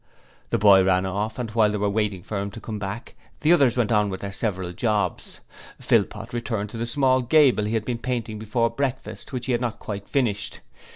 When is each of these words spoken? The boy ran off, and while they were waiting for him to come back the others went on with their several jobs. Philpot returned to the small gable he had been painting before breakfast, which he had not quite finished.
The 0.49 0.57
boy 0.57 0.83
ran 0.83 1.05
off, 1.05 1.37
and 1.37 1.51
while 1.51 1.69
they 1.69 1.77
were 1.77 1.87
waiting 1.87 2.23
for 2.23 2.39
him 2.39 2.49
to 2.53 2.59
come 2.59 2.79
back 2.79 3.13
the 3.41 3.53
others 3.53 3.77
went 3.77 3.91
on 3.91 4.09
with 4.09 4.21
their 4.21 4.33
several 4.33 4.73
jobs. 4.73 5.41
Philpot 5.79 6.33
returned 6.33 6.71
to 6.71 6.77
the 6.77 6.87
small 6.87 7.21
gable 7.21 7.65
he 7.65 7.75
had 7.75 7.85
been 7.85 7.99
painting 7.99 8.39
before 8.39 8.71
breakfast, 8.71 9.31
which 9.31 9.45
he 9.45 9.51
had 9.51 9.61
not 9.61 9.77
quite 9.77 10.09
finished. 10.09 10.61